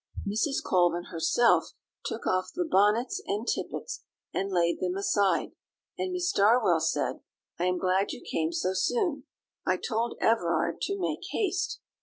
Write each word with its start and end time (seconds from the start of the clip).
Mrs. 0.27 0.63
Colvin 0.65 1.09
herself 1.11 1.73
took 2.03 2.25
off 2.25 2.49
the 2.55 2.65
bonnets 2.65 3.21
and 3.27 3.47
tippets, 3.47 4.03
and 4.33 4.49
laid 4.51 4.79
them 4.79 4.97
aside; 4.97 5.51
and 5.95 6.11
Miss 6.11 6.31
Darwell 6.31 6.79
said, 6.79 7.19
"I 7.59 7.65
am 7.65 7.77
glad 7.77 8.11
you 8.11 8.23
came 8.25 8.51
so 8.51 8.73
soon; 8.73 9.25
I 9.63 9.77
told 9.77 10.17
Everard 10.19 10.81
to 10.85 10.97
make 10.97 11.21
haste." 11.29 11.81